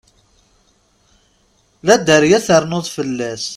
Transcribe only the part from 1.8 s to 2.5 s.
La dderya